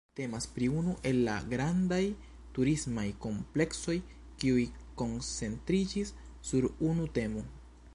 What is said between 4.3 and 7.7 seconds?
kiuj koncentriĝis sur unu temo.